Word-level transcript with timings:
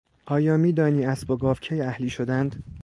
آیا 0.25 0.57
میدانی 0.57 1.05
اسب 1.05 1.31
و 1.31 1.37
گاو 1.37 1.55
کی 1.55 1.81
اهلی 1.81 2.09
شدند؟ 2.09 2.63